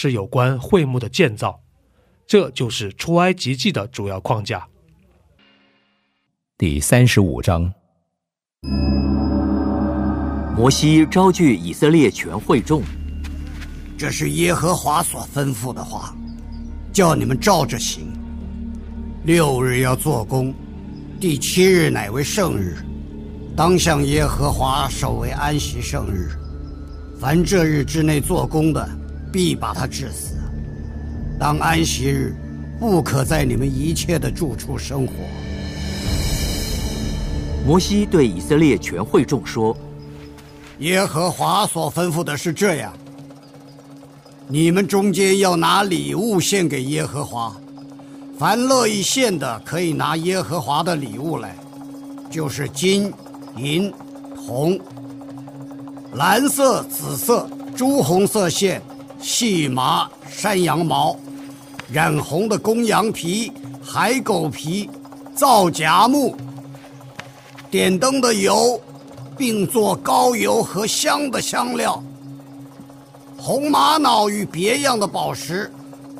[0.00, 1.60] 是有关会幕的建造，
[2.24, 4.64] 这就是出埃及记的主要框架。
[6.56, 7.74] 第三十五章，
[10.56, 12.80] 摩西招聚以色列全会众，
[13.98, 16.14] 这是耶和华所吩咐的话，
[16.92, 18.06] 叫你们照着行。
[19.24, 20.54] 六日要做工，
[21.18, 22.76] 第七日乃为圣日，
[23.56, 26.30] 当向耶和华守为安息圣日。
[27.18, 28.88] 凡这日之内做工的。
[29.32, 30.34] 必把他治死。
[31.38, 32.34] 当安息日，
[32.80, 35.12] 不可在你们一切的住处生活。
[37.66, 39.76] 摩西对以色列全会众说
[40.80, 42.92] ：“耶和华所吩咐的是这样：
[44.48, 47.54] 你们中间要拿礼物献给耶和华，
[48.38, 51.54] 凡乐意献的，可以拿耶和华的礼物来，
[52.30, 53.12] 就是金、
[53.56, 53.92] 银、
[54.34, 54.80] 铜、
[56.14, 58.82] 蓝色、紫色、朱红色线。”
[59.20, 61.16] 细麻、山羊毛、
[61.90, 63.52] 染红的公羊皮、
[63.84, 64.88] 海狗皮、
[65.34, 66.36] 皂荚木、
[67.70, 68.80] 点灯的油，
[69.36, 72.02] 并做膏油和香的香料。
[73.36, 75.70] 红玛瑙与别样的宝石，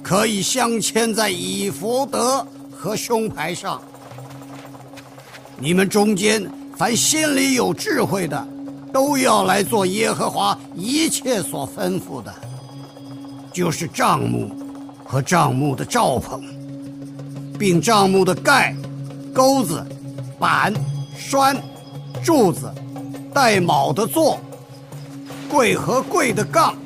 [0.03, 3.81] 可以镶嵌在以福德和胸牌上。
[5.59, 8.47] 你们中间凡心里有智慧的，
[8.93, 12.33] 都要来做耶和华一切所吩咐的。
[13.53, 14.51] 就是帐幕
[15.05, 16.43] 和帐幕的罩棚，
[17.59, 18.75] 并帐幕的盖、
[19.33, 19.85] 钩子、
[20.39, 20.73] 板、
[21.17, 21.57] 栓、
[22.23, 22.73] 柱子、
[23.33, 24.39] 带卯的座、
[25.51, 26.77] 柜和柜的杠、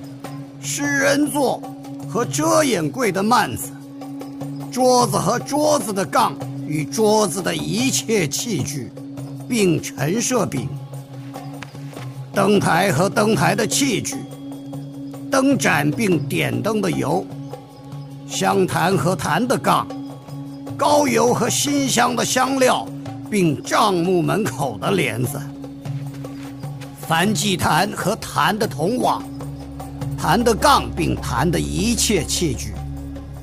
[0.61, 1.61] 诗人座
[2.09, 3.71] 和遮掩柜的幔子、
[4.71, 6.35] 桌子和桌子的杠
[6.67, 8.91] 与桌子的一切器具，
[9.49, 10.69] 并陈设饼、
[12.33, 14.17] 灯台和灯台的器具。
[15.33, 17.25] 灯盏并点灯的油，
[18.29, 19.89] 香坛和坛的杠，
[20.77, 22.87] 高油和馨香的香料，
[23.31, 25.41] 并帐幕门口的帘子，
[27.09, 29.23] 梵祭坛和坛的铜网，
[30.19, 32.75] 坛的杠并坛的一切器具，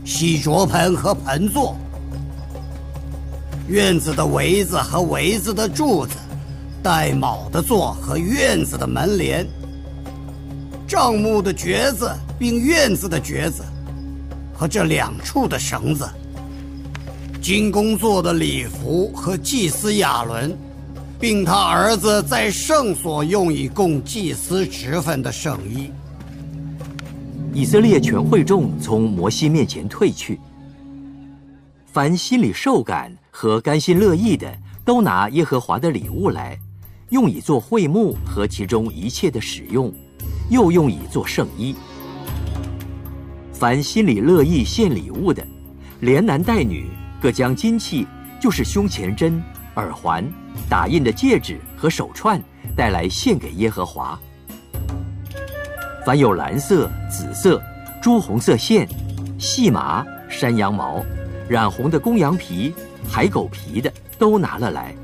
[0.06, 1.76] 洗濯盆和盆座，
[3.68, 6.12] 院子的围子和围子的柱子，
[6.84, 9.44] 带卯的座和院子的门帘。
[10.90, 13.64] 帐幕的橛子，并院子的橛子，
[14.52, 16.10] 和这两处的绳子，
[17.40, 20.58] 金工做的礼服和祭司亚伦，
[21.20, 25.92] 并他儿子在圣所用以供祭司职分的圣衣。
[27.54, 30.40] 以色列全会众从摩西面前退去，
[31.94, 34.52] 凡心里受感和甘心乐意的，
[34.84, 36.58] 都拿耶和华的礼物来，
[37.10, 39.94] 用以做会幕和其中一切的使用。
[40.50, 41.76] 又用以做圣衣。
[43.54, 45.46] 凡心里乐意献礼物的，
[46.00, 46.90] 连男带女
[47.22, 48.08] 各将金器，
[48.40, 49.42] 就是胸前针、
[49.76, 50.26] 耳环、
[50.70, 52.42] 打印的戒指和手串
[52.76, 54.18] 带来献给耶和华。
[56.06, 57.62] 凡有蓝色、紫色、
[58.02, 58.88] 朱红色线、
[59.38, 61.04] 细麻、山羊毛、
[61.48, 62.74] 染红的公羊皮、
[63.08, 64.96] 海狗皮的，都拿了来。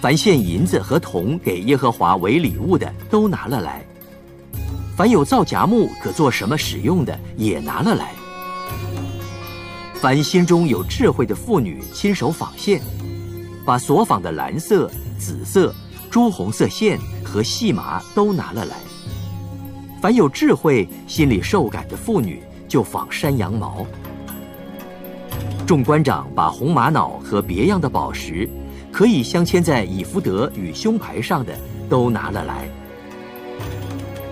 [0.00, 3.80] 凡献银子和铜给耶和华为礼物的，都拿了来；
[4.96, 8.12] 凡有造荚木可做什么使用的，也拿了来。
[9.94, 12.80] 凡心中有智慧的妇女亲手纺线，
[13.64, 15.74] 把所纺的蓝色、紫色、
[16.10, 18.76] 朱红色线和细麻都拿了来。
[20.00, 23.84] 凡有智慧、心里受感的妇女，就纺山羊毛。
[25.66, 28.48] 众官长把红玛瑙和别样的宝石。
[28.96, 31.54] 可以镶嵌在以福德与胸牌上的，
[31.86, 32.66] 都拿了来。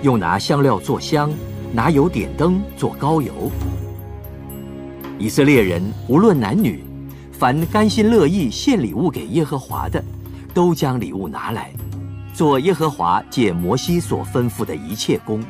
[0.01, 1.31] 又拿香料做香，
[1.71, 3.53] 拿油点灯做高油。
[5.19, 6.83] 以色列人无论男女，
[7.31, 10.03] 凡甘心乐意献礼物给耶和华的，
[10.55, 11.71] 都将礼物拿来，
[12.33, 15.45] 做耶和华借摩西所吩咐的一切工。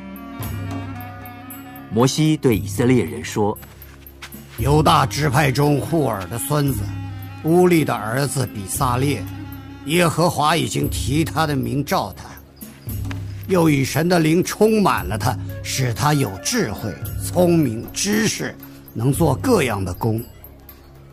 [1.93, 3.56] 摩西对以色列人说
[4.58, 6.82] ：“犹大支派中户尔的孙子
[7.44, 9.23] 乌利的儿子比撒列，
[9.87, 12.25] 耶和华已经提他的名召他，
[13.49, 16.93] 又以神的灵充满了他，使他有智慧、
[17.23, 18.55] 聪明、知识。”
[18.96, 20.23] 能做各样的工，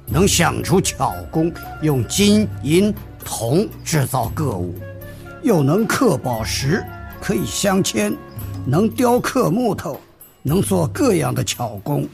[0.05, 1.51] 能想出巧工，
[1.81, 2.93] 用金银
[3.25, 4.75] 铜制造各物，
[5.41, 6.85] 又能刻宝石，
[7.19, 8.15] 可以镶嵌，
[8.67, 9.99] 能雕刻木头，
[10.43, 12.07] 能做各样的巧工。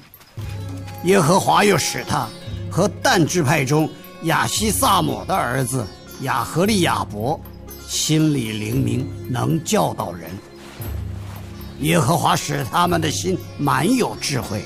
[1.04, 2.30] 耶和华又使他
[2.72, 3.90] 和但支派中
[4.24, 5.86] 亚西萨姆的儿子
[6.22, 7.40] 亚和利亚伯，
[7.88, 10.30] 心里灵明，能教导人。
[11.81, 14.62] 耶和华使他们的心满有智慧。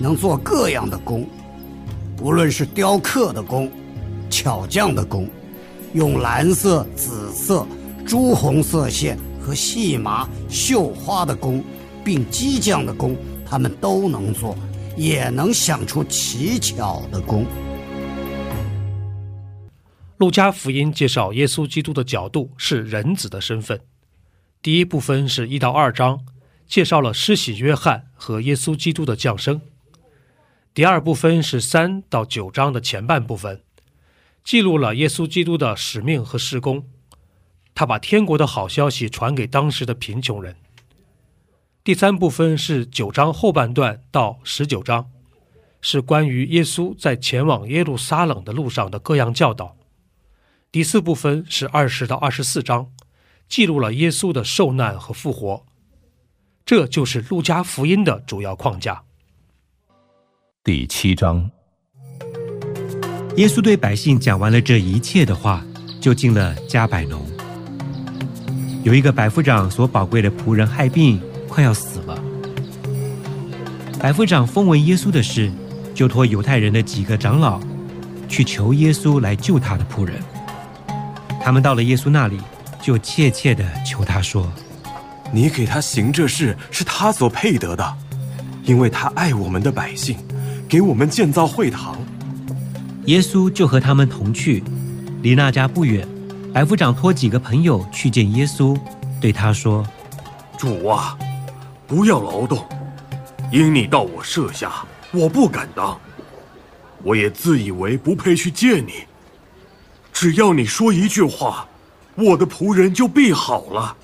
[0.00, 1.24] 能做各样的工，
[2.20, 3.70] 无论是雕刻的工、
[4.28, 5.28] 巧匠的工，
[5.92, 7.64] 用蓝色、紫色、
[8.04, 11.62] 朱红色线和细麻绣花的工，
[12.02, 13.16] 并机匠的工，
[13.48, 14.56] 他们都能做，
[14.96, 17.46] 也能想出奇巧的工。
[20.16, 23.80] 路加福音介绍耶稣基督的角度是人子的身份。
[24.62, 26.24] 第一部分是一到二章，
[26.66, 29.60] 介绍了施洗约翰和耶稣基督的降生。
[30.72, 33.62] 第二部分是三到九章的前半部分，
[34.44, 36.88] 记录了耶稣基督的使命和施工。
[37.74, 40.54] 他把天国的好消息传给当时的贫穷人。
[41.82, 45.10] 第三部分是九章后半段到十九章，
[45.80, 49.76] 是关于耶稣在前往耶路撒冷的路上的各样教导。
[50.74, 52.88] 第四部分是二十到二十四章，
[53.48, 55.64] 记录了耶稣的受难和复活。
[56.66, 59.04] 这就是路加福音的主要框架。
[60.64, 61.48] 第七章，
[63.36, 65.64] 耶稣对百姓讲完了这一切的话，
[66.00, 67.24] 就进了加百农。
[68.82, 72.20] 有一个百夫长所宝贵的仆人害病，快要死了。
[74.00, 75.52] 百夫长风闻耶稣的事，
[75.94, 77.60] 就托犹太人的几个长老
[78.28, 80.20] 去求耶稣来救他的仆人。
[81.44, 82.40] 他们到了耶稣那里，
[82.80, 84.50] 就切切的求他说
[85.30, 87.96] ：“你给他行这事，是他所配得的，
[88.62, 90.16] 因为他爱我们的百姓。”
[90.66, 91.98] 给我们建造会堂，
[93.04, 94.64] 耶稣就和他们同去，
[95.20, 96.08] 离那家不远。
[96.54, 98.74] 百夫长托几个朋友去见耶稣，
[99.20, 99.86] 对他说
[100.56, 101.14] ：“主啊，
[101.86, 102.66] 不要劳动，
[103.52, 104.72] 因你到我舍下，
[105.12, 106.00] 我不敢当。
[107.02, 108.92] 我也自以为不配去见你。
[110.24, 111.68] 只要你说一句话，
[112.14, 113.94] 我的仆人就必好了。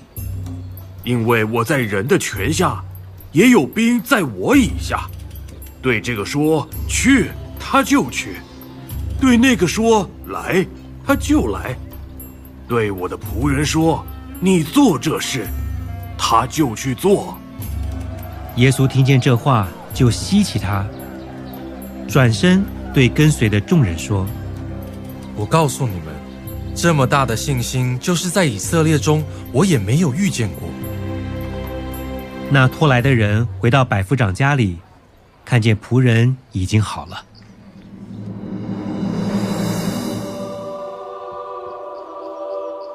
[1.03, 2.79] 因为我在人的权下，
[3.31, 5.09] 也有兵在我以下。”
[5.81, 8.33] 对这个说去，他就去；
[9.19, 10.63] 对那个说来，
[11.03, 11.75] 他就来；
[12.67, 14.05] 对我的仆人说
[14.39, 15.47] 你做这事，
[16.19, 17.35] 他就去做。
[18.57, 20.85] 耶稣听见这话，就吸起他，
[22.07, 24.27] 转身对跟随的众人说
[25.35, 26.13] ：“我告诉你们，
[26.81, 29.23] 这么大的信心，就是在以色列中，
[29.53, 30.67] 我也没有遇见过。”
[32.49, 34.79] 那拖来的人回到百夫长家里。
[35.45, 37.23] 看见仆人已经好了。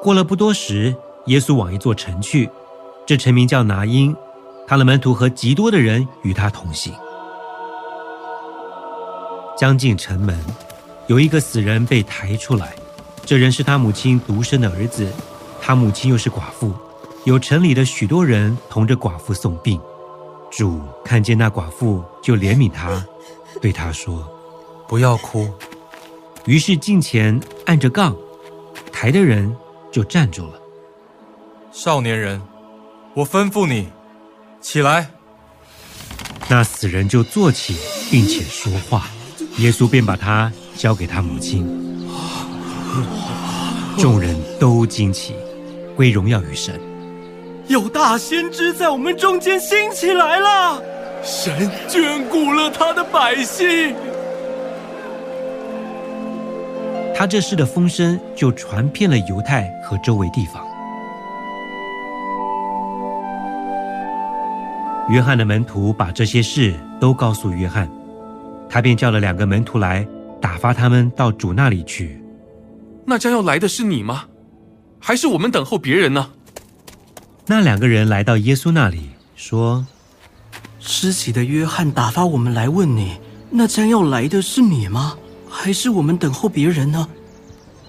[0.01, 0.93] 过了不多时，
[1.27, 2.49] 耶稣往一座城去，
[3.05, 4.15] 这城名叫拿因，
[4.65, 6.93] 他的门徒和极多的人与他同行。
[9.57, 10.37] 将近城门，
[11.07, 12.73] 有一个死人被抬出来，
[13.27, 15.05] 这人是他母亲独生的儿子，
[15.61, 16.73] 他母亲又是寡妇，
[17.25, 19.77] 有城里的许多人同着寡妇送病。
[20.49, 23.05] 主看见那寡妇，就怜悯他，
[23.61, 24.25] 对他说
[24.87, 25.53] ：“不要哭。”
[26.47, 28.15] 于是近前按着杠，
[28.93, 29.53] 抬的人
[29.91, 30.53] 就站住了。
[31.73, 32.41] 少年人，
[33.13, 33.89] 我吩咐你
[34.61, 35.11] 起来。
[36.47, 37.75] 那死人就坐起，
[38.09, 39.09] 并且说话。
[39.57, 41.67] 耶稣便把他交给他母亲。
[43.97, 45.33] 众人都惊奇，
[45.95, 46.79] 归荣耀于神。
[47.67, 50.81] 有大先知在我们中间兴起来了，
[51.23, 53.93] 神眷顾了他的百姓。
[57.15, 60.63] 他这事的风声就传遍了犹太和周围地方。
[65.09, 67.89] 约翰的门徒把这些事都告诉约翰，
[68.69, 70.07] 他便叫了两个门徒来，
[70.39, 72.21] 打发他们到主那里去。
[73.09, 74.25] 那将要来的是你吗？
[74.99, 76.29] 还是我们等候别人呢？
[77.45, 79.87] 那两个人来到耶稣那里，说
[80.77, 83.15] ：“施洗的约翰打发我们来问你，
[83.49, 85.17] 那将要来的是你吗？
[85.49, 87.07] 还是我们等候别人呢？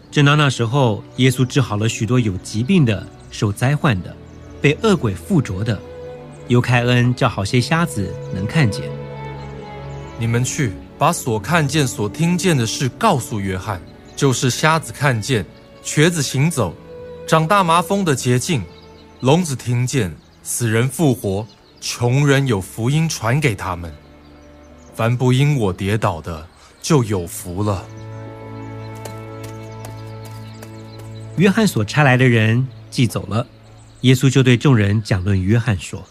[0.09, 4.15] 正当那时候，耶稣治好了许多有疾病的、受灾患的、
[4.63, 5.77] 被恶鬼附着的，
[6.47, 8.85] 又开恩叫好些瞎子能看见。
[10.17, 13.83] 你们去把所看见、所听见的事告诉约翰，
[14.19, 15.47] 就是瞎子看见，
[15.81, 16.75] 瘸子行走，
[17.25, 18.65] 长大麻风的捷径，
[19.21, 21.47] 聋子听见，死人复活，
[21.81, 23.95] 穷人有福音传给他们。
[24.93, 26.45] 凡不因我跌倒的，
[26.83, 27.87] 就有福了。
[31.37, 33.47] 约翰所差来的人既走了，
[34.01, 36.03] 耶稣就对众人讲论约翰说：“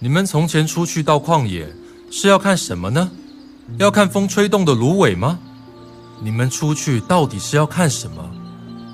[0.00, 1.68] 你们从前出去到旷野，
[2.10, 3.10] 是要看什么呢？
[3.76, 5.38] 要看风吹动的芦苇吗？
[6.24, 8.30] 你们出去到底是要看什么？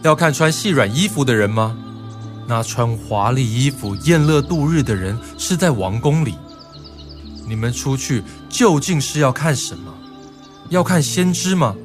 [0.02, 1.78] 要看穿细软衣服的人吗？
[2.48, 6.34] 那穿华丽衣服宴乐度日的人是在王宫里。
[7.46, 9.94] 你们出去究竟是要看什么？
[10.70, 11.76] 要看先知吗？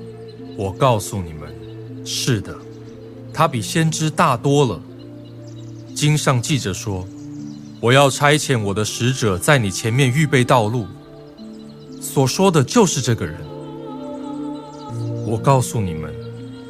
[0.58, 1.54] 我告诉你们，
[2.04, 2.56] 是的。”
[3.32, 4.82] 他比先知大多了。
[5.94, 7.08] 经上记着说
[7.80, 10.88] ：“我要差遣我的使者在你前面预备道路。”
[12.02, 13.40] 所说的就是这个人。
[15.26, 16.14] 我告诉你们，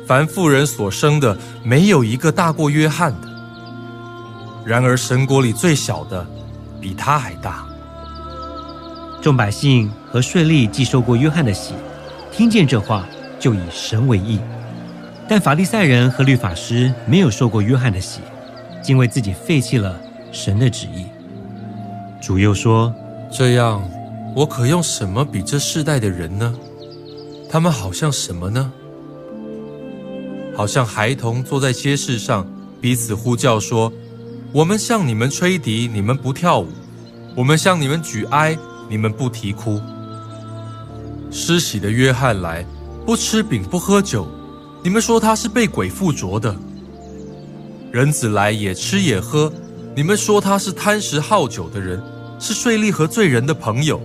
[0.07, 3.27] 凡妇人所生的，没有一个大过约翰的。
[4.65, 6.25] 然而神国里最小的，
[6.79, 7.65] 比他还大。
[9.21, 11.73] 众百姓和税吏既受过约翰的洗，
[12.31, 13.05] 听见这话，
[13.39, 14.39] 就以神为义。
[15.27, 18.21] 但法利赛人和律法师没有受过约翰的洗，
[18.81, 19.99] 竟为自己废弃了
[20.31, 21.07] 神的旨意。
[22.21, 22.93] 主又说
[23.31, 23.83] ：“这样，
[24.35, 26.53] 我可用什么比这世代的人呢？
[27.49, 28.71] 他们好像什么呢？
[30.55, 32.47] 好像孩童坐在街市上，
[32.79, 33.91] 彼此呼叫说
[34.53, 36.67] ：‘我们向你们吹笛，你们不跳舞；
[37.35, 38.57] 我们向你们举哀，
[38.89, 39.81] 你们不啼哭。’
[41.31, 42.65] 施洗的约翰来，
[43.05, 44.27] 不吃饼，不喝酒。”
[44.81, 46.55] 你们说他是被鬼附着的，
[47.91, 49.51] 人子来也吃也喝，
[49.95, 51.99] 你们说他是贪食好酒的人，
[52.39, 53.99] 是税吏和罪人的朋友。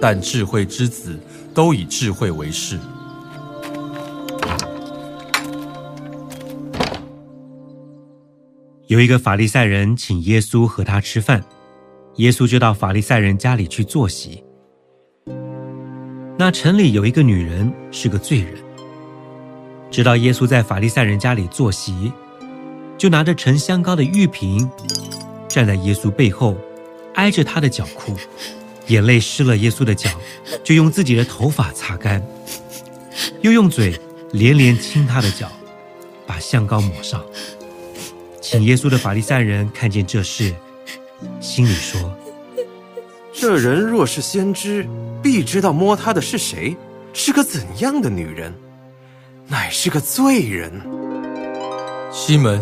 [0.00, 1.18] 但智慧之子
[1.54, 2.78] 都以智慧为事。
[8.86, 11.42] 有一个法利赛人请耶稣和他吃饭，
[12.16, 14.44] 耶稣就到法利赛人家里去坐席。
[16.38, 18.54] 那城里有一个女人是个罪人。
[19.90, 22.12] 知道耶稣在法利赛人家里坐席，
[22.98, 24.70] 就拿着盛香膏的玉瓶，
[25.48, 26.56] 站在耶稣背后，
[27.14, 28.14] 挨着他的脚哭，
[28.88, 30.10] 眼泪湿了耶稣的脚，
[30.62, 32.22] 就用自己的头发擦干，
[33.40, 33.98] 又用嘴
[34.32, 35.50] 连连亲他的脚，
[36.26, 37.24] 把香膏抹上。
[38.40, 40.54] 请耶稣的法利赛人看见这事，
[41.40, 42.16] 心里说：
[43.32, 44.86] 这人若是先知，
[45.22, 46.76] 必知道摸他的是谁，
[47.12, 48.54] 是个怎样的女人。
[49.48, 50.72] 乃是个罪人，
[52.10, 52.60] 西门，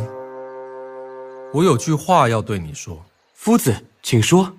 [1.53, 3.03] 我有句话要对你说。
[3.33, 4.55] 夫子，请说。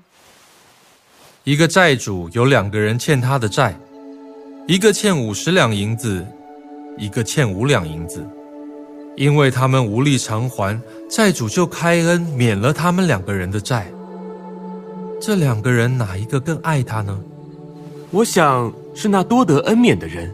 [1.46, 3.78] 一个债主有两个人欠他的债，
[4.66, 6.26] 一个欠五十两银子，
[6.98, 8.28] 一个欠五两银子。
[9.16, 13.86] 因为他们无力偿还，债主就开恩免了他们两个人的债。
[15.22, 17.16] 这两个人哪一个更爱他呢？
[18.10, 20.34] 我想是那多得恩免的人。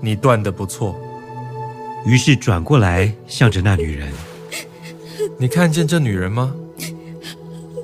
[0.00, 0.98] 你断的不错。
[2.04, 4.12] 于是转过来，向着那女人
[5.38, 6.52] ：“你看见这女人吗？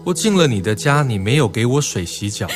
[0.07, 2.47] 我进了你的家，你没有给我水洗脚，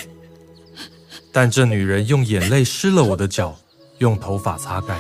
[1.33, 3.57] 但这女人用眼泪湿了我的脚，
[3.99, 4.97] 用头发擦干。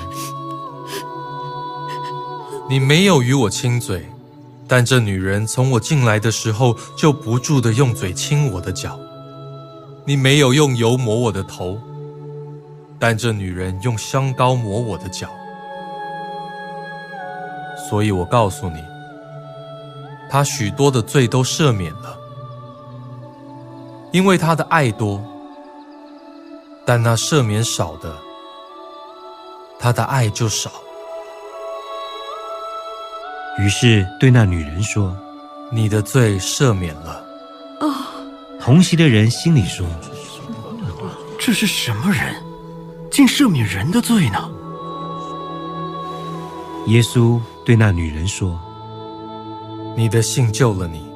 [2.68, 4.04] 你没有与我亲嘴，
[4.66, 8.98] 但这女人从我进来的时候就不住的用嘴亲我的脚。
[10.04, 11.80] 你没有用油抹我的头，
[12.98, 15.28] 但这女人用香膏抹我的脚。”
[17.88, 18.82] 所以我告诉你，
[20.28, 22.18] 她许多的罪都赦免了，
[24.12, 25.20] 因为他的爱多；
[26.84, 28.16] 但那赦免少的，
[29.78, 30.70] 他的爱就少。
[33.58, 35.16] 于是对那女人说
[35.70, 37.24] ：“你的罪赦免了。”
[37.80, 37.94] 哦，
[38.60, 39.86] 同席的人心里说
[41.38, 42.34] ：“这是什么人，
[43.10, 44.50] 竟赦免人的罪呢？”
[46.86, 47.40] 耶稣。
[47.62, 48.58] 对那女人说
[49.94, 51.08] ：“你的信救了你，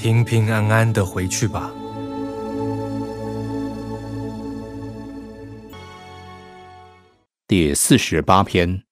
[0.00, 1.72] 平平安安的回去吧。”
[7.48, 8.84] 第四十八篇，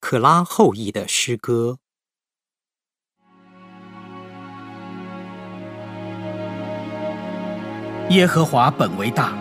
[0.00, 1.78] 可拉后裔的诗歌。
[8.10, 9.36] 耶和华本为大，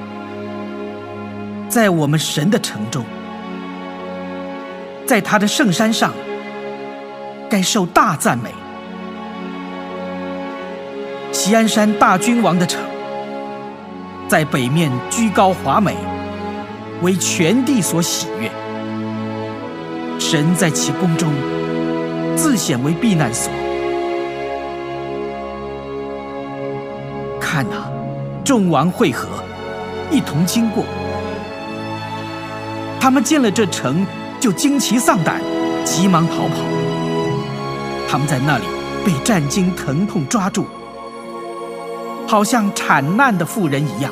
[1.70, 3.06] 在我们神的城中，
[5.06, 6.14] 在他的圣山上，
[7.50, 8.61] 该受大赞美。
[11.44, 12.80] 齐安山大君王的城，
[14.28, 15.96] 在北面居高华美，
[17.02, 18.48] 为全地所喜悦。
[20.20, 21.34] 神在其宫中
[22.38, 23.52] 自显为避难所。
[27.40, 27.90] 看哪，
[28.46, 29.28] 众王会合，
[30.12, 30.86] 一同经过。
[33.00, 34.06] 他们见了这城，
[34.40, 35.42] 就惊奇丧胆，
[35.84, 36.58] 急忙逃跑。
[38.08, 38.66] 他们在那里
[39.04, 40.68] 被战惊疼痛抓住，
[42.32, 44.10] 好像产难的妇人一样。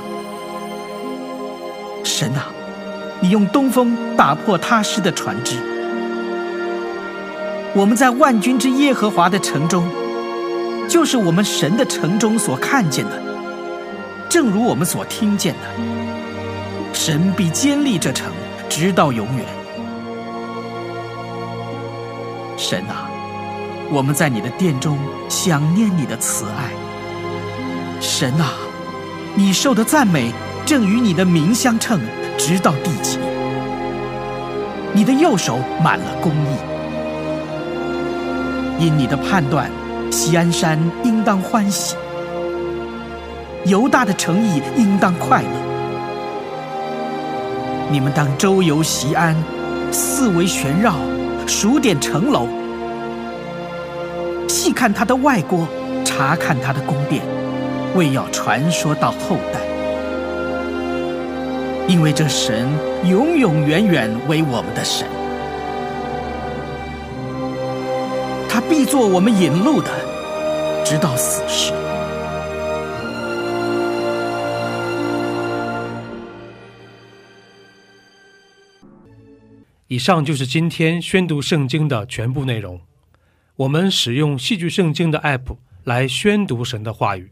[2.04, 2.48] 神啊，
[3.22, 5.56] 你用东风打破他施的船只。
[7.74, 9.88] 我们在万军之耶和华的城中，
[10.86, 13.12] 就是我们神的城中所看见的，
[14.28, 15.70] 正如我们所听见的。
[16.92, 18.34] 神必坚立这城，
[18.68, 19.46] 直到永远。
[22.58, 23.10] 神啊，
[23.90, 25.00] 我们在你的殿中
[25.30, 26.79] 想念你的慈爱。
[28.02, 28.54] 神啊，
[29.36, 30.32] 你受的赞美
[30.66, 32.00] 正与你的名相称，
[32.38, 33.18] 直到地极。
[34.94, 36.56] 你的右手满了公义。
[38.80, 39.70] 因你的判断，
[40.10, 41.98] 西安山应当欢喜，
[43.66, 45.50] 犹大的诚意应当快乐。
[47.92, 49.36] 你们当周游西安，
[49.92, 50.94] 四围旋绕，
[51.46, 52.48] 数点城楼，
[54.48, 55.68] 细看他的外郭，
[56.06, 57.22] 查看他的宫殿，
[57.96, 59.60] 为要传说到后代。
[61.88, 62.68] 因为这神
[63.04, 65.08] 永永远远为我们的神。
[68.48, 69.90] 他必做我们引路的，
[70.86, 71.74] 直到死时。
[79.88, 82.80] 以上就是今天宣读圣经的全部内容。
[83.56, 87.32] 我们使用戏剧圣经的 App 来宣读神的话语。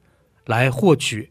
[0.45, 1.29] 来获取